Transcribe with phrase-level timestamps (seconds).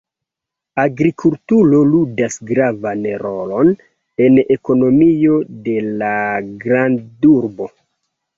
[0.83, 3.69] Agrikulturo ludas gravan rolon
[4.25, 5.37] en ekonomio
[5.69, 6.11] de la
[6.67, 7.71] grandurbo.